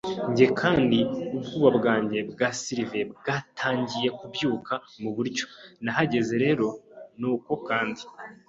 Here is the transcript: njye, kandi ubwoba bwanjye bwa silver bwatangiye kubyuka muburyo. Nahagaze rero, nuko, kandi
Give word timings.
njye, 0.31 0.47
kandi 0.59 0.97
ubwoba 1.37 1.75
bwanjye 1.81 2.17
bwa 2.31 2.49
silver 2.61 3.05
bwatangiye 3.19 4.07
kubyuka 4.17 4.73
muburyo. 5.01 5.45
Nahagaze 5.83 6.35
rero, 6.45 6.67
nuko, 7.19 7.51
kandi 7.69 8.01